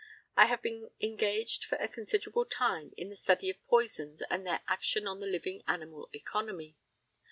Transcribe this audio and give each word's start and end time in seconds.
I 0.35 0.47
have 0.47 0.63
been 0.63 0.89
engaged 0.99 1.63
for 1.63 1.75
a 1.75 1.87
considerable 1.87 2.45
time 2.45 2.91
in 2.97 3.09
the 3.09 3.15
study 3.15 3.51
of 3.51 3.63
poisons 3.67 4.23
and 4.31 4.47
their 4.47 4.63
action 4.67 5.05
on 5.05 5.19
the 5.19 5.27
living 5.27 5.61
animal 5.67 6.09
economy. 6.11 6.75